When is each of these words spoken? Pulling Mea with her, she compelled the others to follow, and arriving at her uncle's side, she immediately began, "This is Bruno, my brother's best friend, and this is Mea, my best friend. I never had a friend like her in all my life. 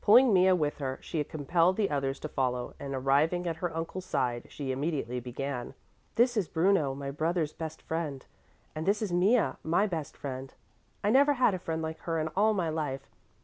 Pulling 0.00 0.32
Mea 0.32 0.52
with 0.54 0.78
her, 0.78 0.98
she 1.00 1.22
compelled 1.22 1.76
the 1.76 1.90
others 1.90 2.18
to 2.18 2.28
follow, 2.28 2.74
and 2.80 2.92
arriving 2.92 3.46
at 3.46 3.58
her 3.58 3.72
uncle's 3.72 4.04
side, 4.04 4.46
she 4.48 4.72
immediately 4.72 5.20
began, 5.20 5.74
"This 6.16 6.36
is 6.36 6.48
Bruno, 6.48 6.92
my 6.92 7.12
brother's 7.12 7.52
best 7.52 7.80
friend, 7.80 8.26
and 8.74 8.84
this 8.84 9.00
is 9.00 9.12
Mea, 9.12 9.50
my 9.62 9.86
best 9.86 10.16
friend. 10.16 10.52
I 11.04 11.10
never 11.10 11.34
had 11.34 11.54
a 11.54 11.58
friend 11.60 11.80
like 11.82 12.00
her 12.00 12.18
in 12.18 12.26
all 12.34 12.52
my 12.52 12.68
life. 12.68 13.06